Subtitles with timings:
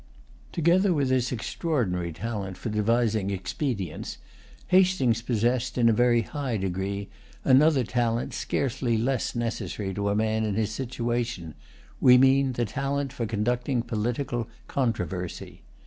[0.51, 4.17] Together with this extraordinary talent for devising expedients,
[4.69, 7.07] Hastings possessed, in a very high degree,
[7.45, 11.53] another talent scarcely less necessary to a man in his situation,
[11.99, 15.61] we mean the talent for conducting political controversy.